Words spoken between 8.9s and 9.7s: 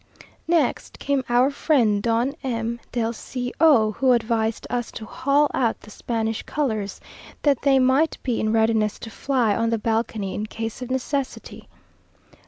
to fly on